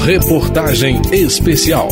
Reportagem 0.00 1.02
especial. 1.12 1.88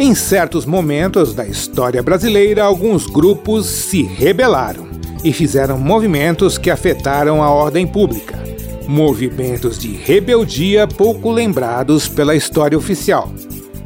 Em 0.00 0.14
certos 0.14 0.66
momentos 0.66 1.34
da 1.34 1.46
história 1.46 2.02
brasileira, 2.02 2.64
alguns 2.64 3.06
grupos 3.06 3.66
se 3.66 4.02
rebelaram 4.02 4.86
e 5.22 5.32
fizeram 5.32 5.78
movimentos 5.78 6.58
que 6.58 6.70
afetaram 6.70 7.42
a 7.42 7.50
ordem 7.50 7.86
pública. 7.86 8.38
Movimentos 8.86 9.78
de 9.78 9.88
rebeldia 9.96 10.86
pouco 10.86 11.30
lembrados 11.30 12.08
pela 12.08 12.34
história 12.36 12.76
oficial. 12.76 13.32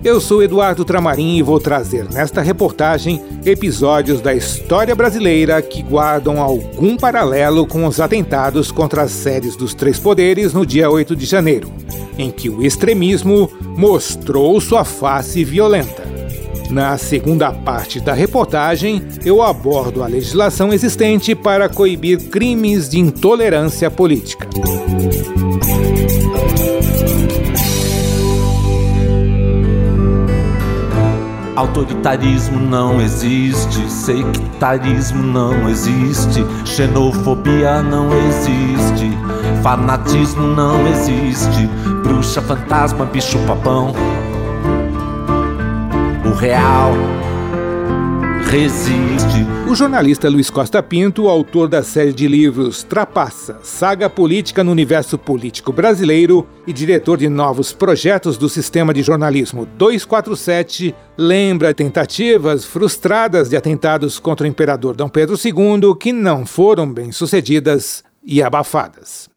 Eu 0.03 0.19
sou 0.19 0.43
Eduardo 0.43 0.82
Tramarim 0.82 1.37
e 1.37 1.43
vou 1.43 1.61
trazer 1.61 2.09
nesta 2.11 2.41
reportagem 2.41 3.23
episódios 3.45 4.23
da 4.23 4.35
história 4.35 4.95
brasileira 4.95 5.61
que 5.61 5.82
guardam 5.82 6.41
algum 6.41 6.96
paralelo 6.96 7.67
com 7.67 7.85
os 7.85 8.00
atentados 8.00 8.73
contra 8.73 9.03
as 9.03 9.11
sedes 9.11 9.57
dos 9.57 9.75
três 9.75 9.99
poderes 9.99 10.54
no 10.54 10.64
dia 10.64 10.90
8 10.90 11.14
de 11.14 11.26
janeiro, 11.26 11.71
em 12.17 12.31
que 12.31 12.49
o 12.49 12.64
extremismo 12.64 13.50
mostrou 13.76 14.59
sua 14.59 14.85
face 14.85 15.45
violenta. 15.45 16.03
Na 16.71 16.96
segunda 16.96 17.53
parte 17.53 18.01
da 18.01 18.14
reportagem, 18.14 19.03
eu 19.23 19.43
abordo 19.43 20.03
a 20.03 20.07
legislação 20.07 20.73
existente 20.73 21.35
para 21.35 21.68
coibir 21.68 22.31
crimes 22.31 22.89
de 22.89 22.98
intolerância 22.98 23.90
política. 23.90 24.48
Autoritarismo 31.61 32.59
não 32.59 33.03
existe, 33.03 33.91
sectarismo 33.91 35.23
não 35.23 35.69
existe, 35.69 36.42
xenofobia 36.64 37.83
não 37.83 38.09
existe, 38.17 39.11
fanatismo 39.62 40.47
não 40.47 40.87
existe, 40.87 41.67
bruxa, 42.03 42.41
fantasma, 42.41 43.05
bicho, 43.05 43.39
papão. 43.41 43.93
O 46.25 46.33
real 46.34 46.95
resiste. 48.49 49.47
O 49.71 49.75
jornalista 49.75 50.29
Luiz 50.29 50.51
Costa 50.51 50.83
Pinto, 50.83 51.29
autor 51.29 51.69
da 51.69 51.83
série 51.83 52.13
de 52.13 52.27
livros 52.27 52.83
Trapaça, 52.83 53.61
Saga 53.63 54.11
Política 54.11 54.65
no 54.65 54.73
Universo 54.73 55.17
Político 55.17 55.73
Brasileiro 55.73 56.47
e 56.67 56.73
diretor 56.73 57.19
de 57.19 57.29
novos 57.29 57.73
projetos 57.73 58.37
do 58.37 58.49
Sistema 58.49 58.93
de 58.93 59.03
Jornalismo 59.03 59.67
247, 59.77 60.95
lembra 61.17 61.73
tentativas 61.73 62.65
frustradas 62.65 63.49
de 63.49 63.57
atentados 63.57 64.19
contra 64.19 64.45
o 64.45 64.51
imperador 64.51 64.97
Dom 64.97 65.09
Pedro 65.09 65.37
II 65.37 65.95
que 65.99 66.13
não 66.13 66.45
foram 66.45 66.93
bem 66.93 67.13
sucedidas 67.13 68.03
e 68.25 68.43
abafadas. 68.43 69.29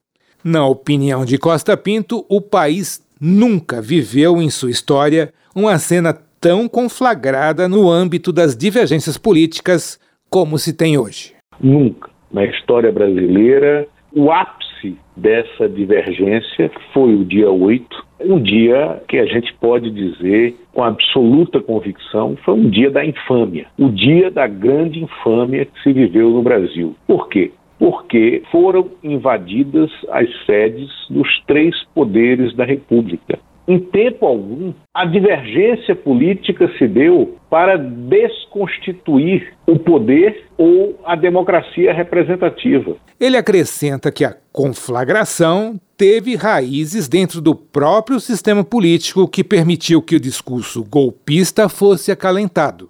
Na 0.43 0.65
opinião 0.65 1.23
de 1.23 1.37
Costa 1.37 1.77
Pinto, 1.77 2.25
o 2.27 2.41
país 2.41 3.01
nunca 3.19 3.81
viveu 3.81 4.41
em 4.41 4.49
sua 4.49 4.71
história 4.71 5.33
uma 5.55 5.77
cena 5.77 6.17
tão 6.43 6.67
conflagrada 6.67 7.69
no 7.69 7.89
âmbito 7.89 8.33
das 8.33 8.53
divergências 8.53 9.17
políticas 9.17 9.97
como 10.29 10.57
se 10.57 10.75
tem 10.75 10.97
hoje. 10.97 11.33
Nunca. 11.57 12.09
Na 12.33 12.43
história 12.43 12.91
brasileira, 12.91 13.87
o 14.11 14.29
ápice 14.29 14.97
dessa 15.15 15.69
divergência 15.69 16.69
foi 16.93 17.15
o 17.15 17.23
dia 17.23 17.49
8, 17.49 18.05
um 18.25 18.41
dia 18.41 19.01
que 19.07 19.19
a 19.19 19.25
gente 19.25 19.53
pode 19.53 19.89
dizer 19.89 20.57
com 20.73 20.83
absoluta 20.83 21.61
convicção 21.61 22.35
foi 22.43 22.55
um 22.55 22.69
dia 22.69 22.91
da 22.91 23.05
infâmia, 23.05 23.67
o 23.79 23.87
dia 23.87 24.29
da 24.29 24.45
grande 24.45 25.01
infâmia 25.01 25.65
que 25.65 25.81
se 25.81 25.93
viveu 25.93 26.29
no 26.29 26.41
Brasil. 26.41 26.93
Por 27.07 27.29
quê? 27.29 27.53
Porque 27.79 28.43
foram 28.51 28.91
invadidas 29.01 29.89
as 30.09 30.27
sedes 30.45 30.89
dos 31.09 31.41
três 31.47 31.73
poderes 31.95 32.53
da 32.53 32.65
República. 32.65 33.39
Em 33.65 33.79
tempo 33.79 34.25
algum, 34.25 34.73
a 34.93 35.05
divergência 35.05 35.95
política 35.95 36.69
se 36.77 36.85
deu 36.85 37.37
para 37.49 37.77
desconstituir 37.77 39.53
o 39.65 39.79
poder 39.79 40.47
ou 40.57 40.99
a 41.05 41.15
democracia 41.15 41.93
representativa. 41.93 42.97
Ele 43.17 43.37
acrescenta 43.37 44.11
que 44.11 44.25
a 44.25 44.35
conflagração 44.51 45.79
teve 45.95 46.35
raízes 46.35 47.07
dentro 47.07 47.39
do 47.39 47.55
próprio 47.55 48.19
sistema 48.19 48.65
político 48.65 49.27
que 49.29 49.43
permitiu 49.43 50.01
que 50.01 50.17
o 50.17 50.19
discurso 50.19 50.83
golpista 50.83 51.69
fosse 51.69 52.11
acalentado. 52.11 52.89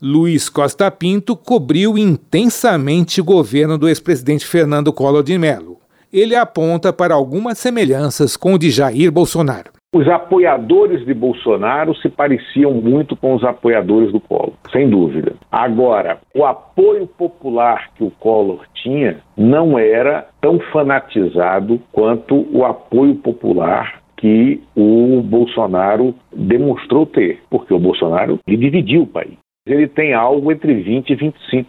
Luiz 0.00 0.48
Costa 0.48 0.88
Pinto 0.90 1.36
cobriu 1.36 1.98
intensamente 1.98 3.20
o 3.20 3.24
governo 3.24 3.76
do 3.76 3.88
ex-presidente 3.88 4.46
Fernando 4.46 4.92
Collor 4.92 5.24
de 5.24 5.36
Mello. 5.36 5.78
Ele 6.12 6.36
aponta 6.36 6.92
para 6.92 7.14
algumas 7.14 7.58
semelhanças 7.58 8.36
com 8.36 8.54
o 8.54 8.58
de 8.58 8.70
Jair 8.70 9.10
Bolsonaro. 9.10 9.81
Os 9.94 10.08
apoiadores 10.08 11.04
de 11.04 11.12
Bolsonaro 11.12 11.94
se 11.96 12.08
pareciam 12.08 12.72
muito 12.72 13.14
com 13.14 13.34
os 13.34 13.44
apoiadores 13.44 14.10
do 14.10 14.18
Collor, 14.18 14.54
sem 14.70 14.88
dúvida. 14.88 15.34
Agora, 15.50 16.18
o 16.34 16.46
apoio 16.46 17.06
popular 17.06 17.90
que 17.94 18.02
o 18.02 18.10
Collor 18.10 18.64
tinha 18.72 19.18
não 19.36 19.78
era 19.78 20.26
tão 20.40 20.58
fanatizado 20.72 21.78
quanto 21.92 22.46
o 22.56 22.64
apoio 22.64 23.16
popular 23.16 24.00
que 24.16 24.62
o 24.74 25.20
Bolsonaro 25.20 26.14
demonstrou 26.34 27.04
ter, 27.04 27.40
porque 27.50 27.74
o 27.74 27.78
Bolsonaro 27.78 28.38
dividiu 28.48 29.02
o 29.02 29.06
país. 29.06 29.36
Ele 29.66 29.86
tem 29.86 30.14
algo 30.14 30.50
entre 30.50 30.74
20% 30.82 31.10
e 31.10 31.16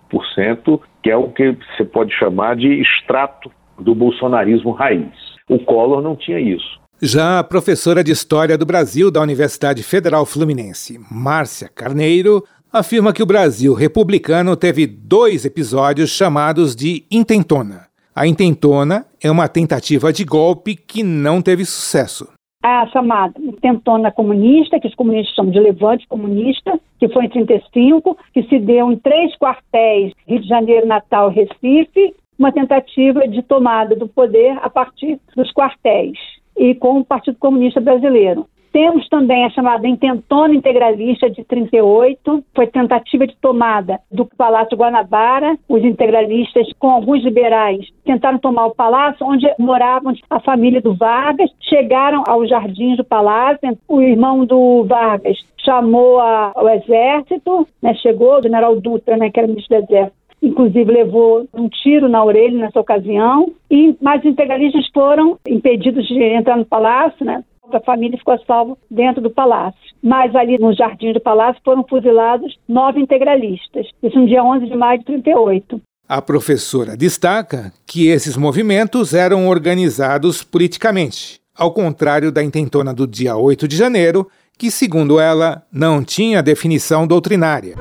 25%, 0.05 0.79
que 1.03 1.11
é 1.11 1.17
o 1.17 1.27
que 1.27 1.57
você 1.75 1.83
pode 1.83 2.13
chamar 2.13 2.55
de 2.55 2.69
extrato 2.79 3.51
do 3.77 3.93
bolsonarismo 3.93 4.71
raiz. 4.71 5.11
O 5.49 5.59
Collor 5.59 6.01
não 6.01 6.15
tinha 6.15 6.39
isso. 6.39 6.82
Já 7.01 7.39
a 7.39 7.43
professora 7.43 8.03
de 8.03 8.11
História 8.11 8.57
do 8.57 8.65
Brasil 8.65 9.11
da 9.11 9.21
Universidade 9.21 9.83
Federal 9.83 10.25
Fluminense, 10.25 10.99
Márcia 11.11 11.67
Carneiro, 11.67 12.43
afirma 12.71 13.11
que 13.11 13.21
o 13.21 13.25
Brasil 13.25 13.73
republicano 13.73 14.55
teve 14.55 14.87
dois 14.87 15.43
episódios 15.43 16.11
chamados 16.11 16.75
de 16.75 17.03
intentona. 17.11 17.87
A 18.15 18.25
intentona 18.27 19.05
é 19.21 19.29
uma 19.29 19.49
tentativa 19.49 20.13
de 20.13 20.23
golpe 20.23 20.75
que 20.75 21.03
não 21.03 21.41
teve 21.41 21.65
sucesso. 21.65 22.31
A 22.63 22.87
chamada 22.87 23.33
intentona 23.41 24.09
comunista, 24.11 24.79
que 24.79 24.87
os 24.87 24.95
comunistas 24.95 25.35
chamam 25.35 25.51
de 25.51 25.59
levante 25.59 26.07
comunista, 26.07 26.79
que 26.99 27.09
foi 27.09 27.25
em 27.25 27.29
35, 27.29 28.17
que 28.33 28.43
se 28.43 28.59
deu 28.59 28.89
em 28.91 28.97
três 28.97 29.35
quartéis, 29.37 30.13
Rio 30.25 30.39
de 30.39 30.47
Janeiro, 30.47 30.87
Natal 30.87 31.29
Recife, 31.29 32.15
uma 32.39 32.51
tentativa 32.51 33.27
de 33.27 33.41
tomada 33.41 33.95
do 33.95 34.07
poder 34.07 34.57
a 34.61 34.69
partir 34.69 35.19
dos 35.35 35.51
quartéis 35.51 36.17
e 36.57 36.75
com 36.75 36.99
o 36.99 37.05
Partido 37.05 37.37
Comunista 37.37 37.79
Brasileiro. 37.79 38.47
Temos 38.73 39.07
também 39.07 39.45
a 39.45 39.51
chamada 39.51 39.87
intentona 39.87 40.55
integralista 40.55 41.29
de 41.29 41.43
38, 41.43 42.43
foi 42.55 42.65
tentativa 42.65 43.27
de 43.27 43.35
tomada 43.35 43.99
do 44.11 44.25
Palácio 44.25 44.75
Guanabara. 44.75 45.55
Os 45.69 45.83
integralistas, 45.83 46.67
com 46.79 46.89
alguns 46.89 47.23
liberais, 47.23 47.87
tentaram 48.03 48.39
tomar 48.39 48.65
o 48.65 48.73
palácio, 48.73 49.27
onde 49.27 49.47
moravam 49.59 50.13
a 50.27 50.39
família 50.39 50.81
do 50.81 50.95
Vargas, 50.95 51.51
chegaram 51.61 52.23
aos 52.25 52.49
jardins 52.49 52.97
do 52.97 53.03
palácio. 53.03 53.77
O 53.87 54.01
irmão 54.01 54.43
do 54.43 54.83
Vargas 54.85 55.37
chamou 55.63 56.19
a, 56.19 56.53
o 56.55 56.67
exército, 56.67 57.67
né, 57.79 57.93
chegou, 57.93 58.39
o 58.39 58.41
general 58.41 58.75
Dutra, 58.81 59.15
né, 59.17 59.29
que 59.29 59.39
era 59.39 59.47
ministro 59.47 59.77
do 59.77 59.83
exército, 59.83 60.17
inclusive 60.43 60.91
levou 60.91 61.47
um 61.53 61.69
tiro 61.69 62.09
na 62.09 62.23
orelha 62.23 62.59
nessa 62.59 62.79
ocasião, 62.79 63.51
e 63.71 63.95
mais 64.01 64.23
integralistas 64.25 64.85
foram 64.93 65.39
impedidos 65.47 66.05
de 66.07 66.21
entrar 66.21 66.57
no 66.57 66.65
palácio, 66.65 67.25
né? 67.25 67.43
A 67.71 67.79
família 67.79 68.17
ficou 68.17 68.37
salva 68.45 68.77
dentro 68.91 69.21
do 69.21 69.31
palácio. 69.31 69.79
Mas 70.03 70.35
ali 70.35 70.59
no 70.59 70.75
jardim 70.75 71.13
do 71.13 71.21
palácio 71.21 71.61
foram 71.63 71.83
fuzilados 71.89 72.55
nove 72.67 72.99
integralistas. 72.99 73.87
Isso 74.03 74.19
no 74.19 74.27
dia 74.27 74.43
11 74.43 74.67
de 74.67 74.75
maio 74.75 74.99
de 74.99 75.05
38. 75.05 75.81
A 76.07 76.21
professora 76.21 76.97
destaca 76.97 77.71
que 77.87 78.09
esses 78.09 78.35
movimentos 78.35 79.13
eram 79.13 79.47
organizados 79.47 80.43
politicamente, 80.43 81.39
ao 81.57 81.73
contrário 81.73 82.31
da 82.31 82.43
intentona 82.43 82.93
do 82.93 83.07
dia 83.07 83.37
8 83.37 83.67
de 83.67 83.77
janeiro, 83.77 84.27
que, 84.59 84.69
segundo 84.69 85.19
ela, 85.19 85.63
não 85.71 86.03
tinha 86.03 86.43
definição 86.43 87.07
doutrinária. 87.07 87.75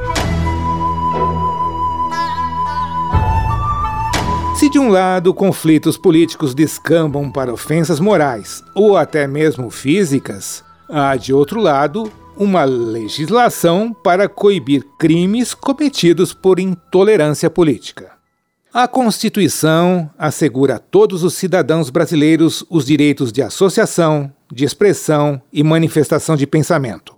De 4.73 4.79
um 4.79 4.89
lado 4.89 5.35
conflitos 5.35 5.99
políticos 5.99 6.55
descambam 6.55 7.31
para 7.31 7.53
ofensas 7.53 8.01
morais 8.01 8.65
ou 8.75 8.97
até 8.97 9.27
mesmo 9.27 9.69
físicas, 9.69 10.65
há 10.89 11.15
de 11.15 11.31
outro 11.31 11.61
lado 11.61 12.11
uma 12.39 12.65
legislação 12.65 13.93
para 13.93 14.31
coibir 14.31 14.83
crimes 14.99 15.53
cometidos 15.53 16.33
por 16.33 16.59
intolerância 16.59 17.51
política. 17.51 18.13
A 18.73 18.89
Constituição 18.89 20.09
assegura 20.19 20.77
a 20.77 20.79
todos 20.79 21.23
os 21.23 21.35
cidadãos 21.35 21.91
brasileiros 21.91 22.65
os 22.71 22.87
direitos 22.87 23.31
de 23.31 23.43
associação, 23.43 24.33
de 24.51 24.65
expressão 24.65 25.43
e 25.53 25.63
manifestação 25.63 26.35
de 26.35 26.47
pensamento. 26.47 27.15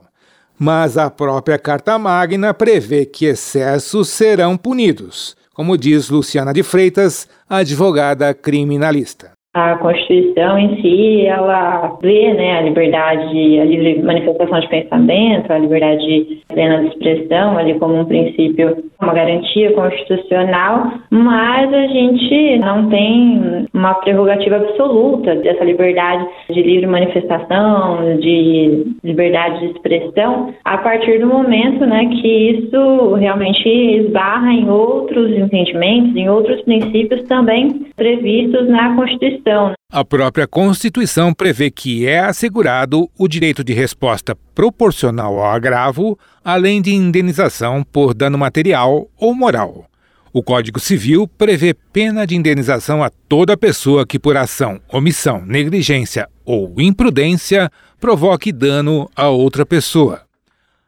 Mas 0.59 0.99
a 0.99 1.09
própria 1.09 1.57
Carta 1.57 1.97
Magna 2.01 2.53
prevê 2.53 3.07
que 3.07 3.27
excessos 3.27 4.09
serão 4.09 4.57
punidos 4.57 5.37
como 5.55 5.77
diz 5.77 6.11
Luciana 6.11 6.53
de 6.53 6.63
Freitas, 6.63 7.29
advogada 7.49 8.35
criminalista. 8.35 9.34
A 9.55 9.77
Constituição 9.77 10.59
em 10.59 10.83
si, 10.83 11.27
ela 11.27 11.97
vê 12.03 12.35
né, 12.35 12.59
a 12.59 12.63
liberdade, 12.63 13.61
a 13.61 13.65
livre 13.65 14.03
manifestação 14.03 14.59
de 14.59 14.69
pensamento, 14.69 15.53
a 15.53 15.59
liberdade 15.59 16.43
plena 16.49 16.83
de 16.83 16.89
expressão 16.89 17.57
ali 17.57 17.79
como 17.79 18.01
um 18.01 18.05
princípio, 18.05 18.85
uma 19.01 19.15
garantia 19.15 19.73
constitucional, 19.73 20.95
mas 21.09 21.73
a 21.73 21.87
gente 21.87 22.59
não 22.59 22.89
tem 22.89 23.69
uma 23.73 23.95
prerrogativa 23.95 24.57
absoluta 24.57 25.37
dessa 25.37 25.63
liberdade 25.63 26.27
de 26.51 26.61
livre 26.61 26.89
manifestação, 26.89 28.17
de 28.19 28.97
liberdade 29.05 29.61
de 29.61 29.67
expressão, 29.67 30.53
a 30.65 30.79
partir 30.79 31.21
do 31.21 31.29
momento 31.29 31.87
né, 31.87 32.07
que 32.07 32.51
isso 32.51 33.15
realmente 33.15 33.69
esbarra 33.69 34.53
em 34.53 34.69
outros 34.69 35.31
entendimentos, 35.31 36.17
em 36.17 36.29
outros 36.29 36.61
princípios 36.63 37.23
também 37.29 37.87
previstos 37.97 38.69
na 38.69 38.97
Constituição. 38.97 39.44
Constituição. 39.45 39.75
A 39.93 40.05
própria 40.05 40.47
Constituição 40.47 41.35
prevê 41.35 41.71
que 41.71 42.07
é 42.07 42.21
assegurado 42.21 43.09
o 43.19 43.29
direito 43.29 43.63
de 43.63 43.73
resposta 43.73 44.35
proporcional 44.55 45.39
ao 45.39 45.53
agravo, 45.53 46.19
além 46.43 46.81
de 46.81 46.95
indenização 46.95 47.85
por 47.85 48.15
dano 48.15 48.39
material 48.39 49.09
ou 49.19 49.35
moral. 49.35 49.85
O 50.33 50.43
Código 50.43 50.81
Civil 50.81 51.29
prevê 51.29 51.75
pena 51.93 52.27
de 52.27 52.35
indenização 52.35 53.05
a 53.05 53.11
toda 53.29 53.57
pessoa 53.57 54.05
que, 54.05 54.19
por 54.19 54.37
ação, 54.37 54.81
omissão, 54.93 55.45
negligência 55.47 56.29
ou 56.45 56.75
imprudência, 56.79 57.71
provoque 58.01 58.51
dano 58.51 59.09
a 59.15 59.29
outra 59.29 59.65
pessoa. 59.65 60.23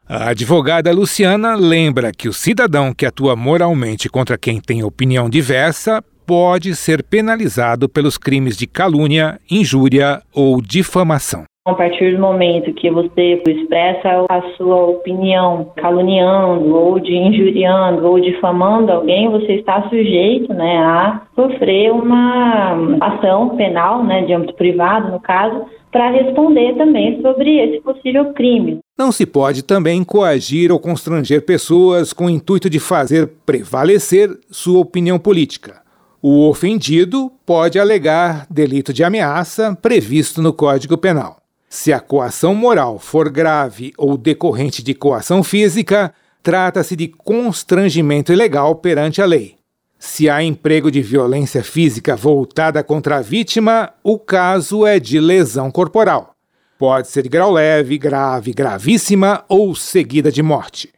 A 0.09 0.29
advogada 0.29 0.91
Luciana 0.91 1.55
lembra 1.55 2.11
que 2.11 2.27
o 2.27 2.33
cidadão 2.33 2.93
que 2.93 3.05
atua 3.05 3.35
moralmente 3.35 4.09
contra 4.09 4.37
quem 4.37 4.59
tem 4.59 4.83
opinião 4.83 5.29
diversa 5.29 6.03
pode 6.27 6.75
ser 6.75 7.01
penalizado 7.01 7.87
pelos 7.87 8.17
crimes 8.17 8.57
de 8.57 8.67
calúnia, 8.67 9.39
injúria 9.49 10.21
ou 10.35 10.61
difamação. 10.61 11.45
A 11.65 11.73
partir 11.73 12.15
do 12.15 12.21
momento 12.21 12.73
que 12.73 12.89
você 12.89 13.41
expressa 13.45 14.25
a 14.29 14.41
sua 14.55 14.85
opinião 14.85 15.71
caluniando 15.75 16.73
ou 16.73 16.99
de 16.99 17.13
injuriando 17.13 18.07
ou 18.07 18.21
difamando 18.21 18.91
alguém, 18.91 19.29
você 19.29 19.53
está 19.53 19.87
sujeito 19.89 20.53
né, 20.53 20.77
a 20.77 21.21
sofrer 21.35 21.91
uma 21.91 22.97
ação 23.01 23.55
penal, 23.57 24.03
né, 24.03 24.23
de 24.23 24.33
âmbito 24.33 24.53
privado, 24.55 25.11
no 25.11 25.19
caso, 25.19 25.65
para 25.91 26.09
responder 26.09 26.75
também 26.75 27.21
sobre 27.21 27.57
esse 27.59 27.81
possível 27.81 28.33
crime. 28.33 28.79
Não 28.97 29.11
se 29.11 29.25
pode 29.25 29.63
também 29.63 30.03
coagir 30.03 30.71
ou 30.71 30.79
constranger 30.79 31.45
pessoas 31.45 32.13
com 32.13 32.25
o 32.25 32.29
intuito 32.29 32.69
de 32.69 32.79
fazer 32.79 33.29
prevalecer 33.45 34.29
sua 34.49 34.79
opinião 34.79 35.19
política. 35.19 35.86
O 36.21 36.49
ofendido 36.49 37.31
pode 37.45 37.77
alegar 37.77 38.47
delito 38.49 38.91
de 38.91 39.03
ameaça 39.03 39.77
previsto 39.79 40.41
no 40.41 40.51
Código 40.51 40.97
Penal. 40.97 41.37
Se 41.69 41.93
a 41.93 41.99
coação 41.99 42.55
moral 42.55 42.97
for 42.97 43.29
grave 43.29 43.93
ou 43.97 44.17
decorrente 44.17 44.81
de 44.81 44.95
coação 44.95 45.43
física, 45.43 46.11
trata-se 46.41 46.95
de 46.95 47.07
constrangimento 47.07 48.33
ilegal 48.33 48.75
perante 48.75 49.21
a 49.21 49.25
lei. 49.25 49.57
Se 49.99 50.27
há 50.27 50.41
emprego 50.41 50.89
de 50.89 51.01
violência 51.01 51.63
física 51.63 52.15
voltada 52.15 52.83
contra 52.83 53.17
a 53.17 53.21
vítima, 53.21 53.93
o 54.03 54.17
caso 54.17 54.87
é 54.87 54.99
de 54.99 55.19
lesão 55.19 55.69
corporal. 55.69 56.35
Pode 56.79 57.09
ser 57.09 57.23
de 57.23 57.29
grau 57.29 57.51
leve, 57.51 57.97
grave, 57.97 58.53
gravíssima 58.53 59.43
ou 59.47 59.75
seguida 59.75 60.31
de 60.31 60.41
morte. 60.41 60.91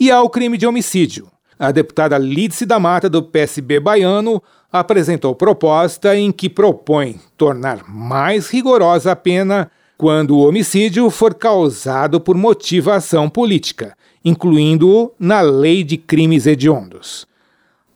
E 0.00 0.10
há 0.10 0.20
o 0.20 0.30
crime 0.30 0.58
de 0.58 0.66
homicídio. 0.66 1.28
A 1.64 1.72
deputada 1.72 2.18
Lídice 2.18 2.66
da 2.66 2.78
Mata, 2.78 3.08
do 3.08 3.22
PSB 3.22 3.80
baiano, 3.80 4.42
apresentou 4.70 5.34
proposta 5.34 6.14
em 6.14 6.30
que 6.30 6.50
propõe 6.50 7.18
tornar 7.38 7.88
mais 7.88 8.50
rigorosa 8.50 9.12
a 9.12 9.16
pena 9.16 9.70
quando 9.96 10.36
o 10.36 10.46
homicídio 10.46 11.08
for 11.08 11.32
causado 11.32 12.20
por 12.20 12.36
motivação 12.36 13.30
política, 13.30 13.96
incluindo-o 14.22 15.14
na 15.18 15.40
lei 15.40 15.82
de 15.82 15.96
crimes 15.96 16.46
hediondos. 16.46 17.26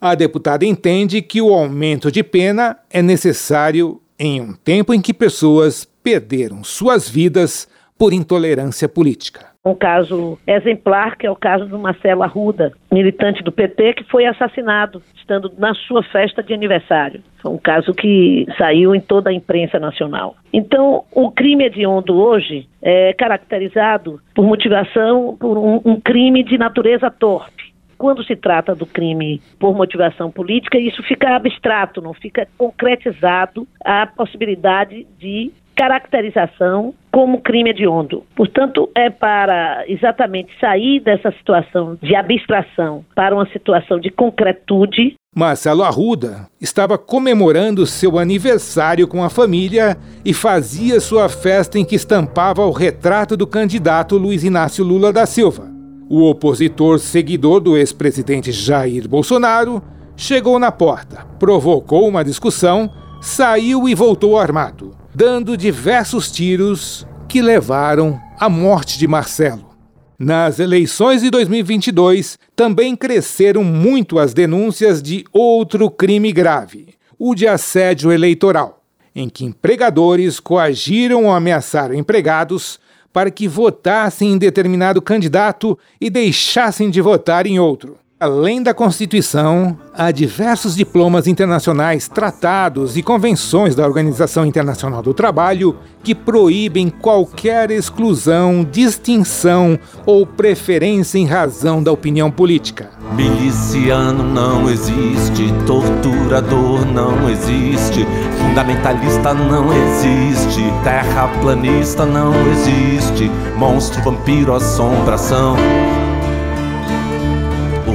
A 0.01 0.15
deputada 0.15 0.65
entende 0.65 1.21
que 1.21 1.43
o 1.43 1.53
aumento 1.53 2.11
de 2.11 2.23
pena 2.23 2.79
é 2.89 3.03
necessário 3.03 4.01
em 4.19 4.41
um 4.41 4.55
tempo 4.55 4.95
em 4.95 5.01
que 5.03 5.13
pessoas 5.13 5.87
perderam 6.03 6.65
suas 6.65 7.07
vidas 7.07 7.69
por 7.99 8.13
intolerância 8.13 8.89
política 8.89 9.59
um 9.69 9.75
caso 9.75 10.39
exemplar, 10.47 11.17
que 11.17 11.27
é 11.27 11.31
o 11.31 11.37
caso 11.37 11.67
do 11.67 11.79
Marcelo 11.79 12.23
Arruda, 12.23 12.73
militante 12.91 13.43
do 13.43 13.53
PT, 13.53 13.95
que 13.95 14.05
foi 14.05 14.25
assassinado 14.27 15.03
estando 15.15 15.53
na 15.59 15.75
sua 15.75 16.03
festa 16.03 16.43
de 16.43 16.55
aniversário. 16.55 17.23
Foi 17.43 17.53
um 17.53 17.59
caso 17.59 17.93
que 17.93 18.47
saiu 18.57 18.95
em 18.95 19.01
toda 19.01 19.31
a 19.31 19.33
imprensa 19.33 19.79
nacional. 19.79 20.37
Então, 20.53 21.05
o 21.13 21.31
crime 21.31 21.65
hediondo 21.65 22.17
hoje 22.17 22.67
é 22.81 23.13
caracterizado 23.13 24.21
por 24.35 24.45
motivação, 24.45 25.37
por 25.39 25.59
um, 25.59 25.81
um 25.85 26.01
crime 26.01 26.43
de 26.43 26.57
natureza 26.57 27.11
torpe 27.11 27.69
quando 27.99 28.23
se 28.23 28.37
trata 28.37 28.77
do 28.77 28.87
crime 28.87 29.43
por 29.59 29.75
motivação 29.75 30.31
política, 30.31 30.79
isso 30.79 31.03
fica 31.03 31.35
abstrato, 31.35 32.01
não 32.01 32.15
fica 32.15 32.47
concretizado 32.57 33.67
a 33.85 34.07
possibilidade 34.07 35.05
de 35.19 35.51
caracterização 35.79 36.93
como 37.13 37.41
crime 37.41 37.71
hediondo. 37.71 38.25
Portanto, 38.35 38.91
é 38.97 39.09
para 39.09 39.85
exatamente 39.87 40.51
sair 40.61 40.99
dessa 40.99 41.31
situação 41.31 41.97
de 42.03 42.17
abstração 42.17 43.05
para 43.15 43.33
uma 43.33 43.47
situação 43.53 44.01
de 44.01 44.11
concretude. 44.11 45.15
Marcelo 45.35 45.85
Arruda 45.85 46.49
estava 46.61 46.99
comemorando 46.99 47.87
seu 47.87 48.19
aniversário 48.19 49.07
com 49.07 49.23
a 49.23 49.31
família 49.31 49.97
e 50.25 50.35
fazia 50.35 50.99
sua 50.99 51.29
festa 51.29 51.79
em 51.79 51.85
que 51.85 51.95
estampava 51.95 52.67
o 52.67 52.73
retrato 52.73 53.37
do 53.37 53.47
candidato 53.47 54.19
Luiz 54.19 54.43
Inácio 54.43 54.85
Lula 54.85 55.13
da 55.13 55.27
Silva. 55.27 55.71
O 56.11 56.29
opositor 56.29 56.99
seguidor 56.99 57.61
do 57.61 57.77
ex-presidente 57.77 58.51
Jair 58.51 59.09
Bolsonaro 59.09 59.81
chegou 60.17 60.59
na 60.59 60.73
porta, 60.73 61.25
provocou 61.39 62.09
uma 62.09 62.25
discussão, 62.25 62.91
saiu 63.21 63.89
e 63.89 63.95
voltou 63.95 64.37
armado 64.37 64.99
dando 65.19 65.57
diversos 65.57 66.31
tiros 66.31 67.05
que 67.29 67.43
levaram 67.43 68.21
à 68.39 68.49
morte 68.49 68.97
de 68.97 69.09
Marcelo. 69.09 69.71
Nas 70.17 70.61
eleições 70.61 71.23
de 71.23 71.29
2022, 71.29 72.39
também 72.55 72.95
cresceram 72.95 73.65
muito 73.65 74.17
as 74.17 74.33
denúncias 74.33 75.03
de 75.03 75.25
outro 75.33 75.91
crime 75.91 76.31
grave, 76.31 76.95
o 77.19 77.35
de 77.35 77.49
assédio 77.49 78.13
eleitoral, 78.13 78.85
em 79.13 79.29
que 79.29 79.45
empregadores 79.45 80.39
coagiram 80.39 81.25
ou 81.25 81.33
ameaçaram 81.33 81.97
empregados 81.97 82.79
para 83.13 83.29
que 83.29 83.49
votassem 83.49 84.35
em 84.35 84.39
determinado 84.39 85.03
candidato 85.03 85.77
e 86.01 86.09
deixassem 86.09 86.89
de 86.91 87.01
votar 87.01 87.45
em 87.45 87.59
outro. 87.59 87.99
Além 88.21 88.61
da 88.61 88.75
Constituição, 88.75 89.79
há 89.95 90.11
diversos 90.11 90.75
diplomas 90.75 91.29
internacionais, 91.29 92.09
tratados 92.09 92.97
e 92.97 93.03
convenções 93.03 93.77
da 93.77 93.87
Organização 93.87 94.45
Internacional 94.45 95.01
do 95.01 95.15
Trabalho 95.15 95.77
que 96.03 96.17
proíbem 96.17 96.91
qualquer 96.91 97.71
exclusão, 97.71 98.67
distinção 98.69 99.79
ou 100.05 100.27
preferência 100.27 101.17
em 101.17 101.27
razão 101.27 101.81
da 101.81 101.93
opinião 101.93 102.29
política. 102.29 102.91
Miliciano 103.15 104.25
não 104.25 104.69
existe, 104.69 105.55
torturador 105.65 106.85
não 106.87 107.31
existe, 107.31 108.05
fundamentalista 108.37 109.33
não 109.33 109.73
existe, 109.73 110.65
terraplanista 110.83 112.05
não 112.05 112.33
existe, 112.51 113.31
monstro, 113.57 114.03
vampiro, 114.03 114.53
assombração 114.55 115.55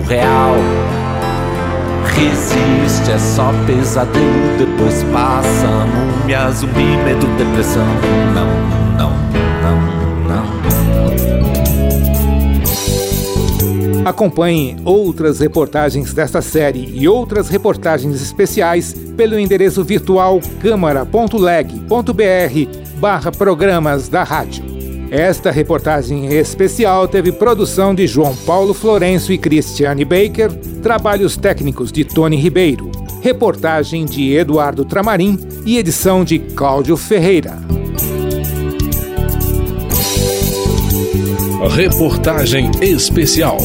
real. 0.07 0.55
Resiste, 2.05 3.11
é 3.11 3.17
só 3.17 3.51
pesadelo, 3.65 4.57
depois 4.57 5.03
passa. 5.11 5.67
Múmia, 6.21 6.49
zumbi, 6.51 6.97
medo, 7.03 7.25
depressão. 7.37 7.85
Não, 8.33 8.47
não, 8.97 9.11
não, 9.61 9.77
não. 10.27 10.63
Acompanhe 14.05 14.75
outras 14.83 15.39
reportagens 15.39 16.13
desta 16.13 16.41
série 16.41 16.89
e 16.93 17.07
outras 17.07 17.47
reportagens 17.47 18.21
especiais 18.21 18.93
pelo 19.15 19.39
endereço 19.39 19.83
virtual 19.83 20.41
câmara.leg.br 20.61 21.89
barra 22.99 23.31
programas 23.31 24.09
da 24.09 24.23
rádio. 24.23 24.72
Esta 25.13 25.51
reportagem 25.51 26.33
especial 26.33 27.07
teve 27.07 27.31
produção 27.31 27.93
de 27.93 28.07
João 28.07 28.35
Paulo 28.35 28.73
Florencio 28.73 29.31
e 29.31 29.37
Cristiane 29.37 30.03
Baker, 30.03 30.51
trabalhos 30.81 31.37
técnicos 31.37 31.91
de 31.91 32.03
Tony 32.03 32.35
Ribeiro, 32.35 32.89
reportagem 33.21 34.05
de 34.05 34.33
Eduardo 34.33 34.83
Tramarim 34.83 35.37
e 35.67 35.77
edição 35.77 36.23
de 36.23 36.39
Cláudio 36.39 36.97
Ferreira. 36.97 37.59
Reportagem 41.69 42.71
especial. 42.81 43.59